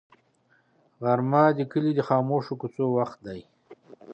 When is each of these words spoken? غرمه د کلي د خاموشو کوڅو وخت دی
غرمه 1.03 1.43
د 1.57 1.59
کلي 1.71 1.91
د 1.95 2.01
خاموشو 2.07 2.59
کوڅو 2.61 2.85
وخت 2.97 3.17
دی 3.27 3.41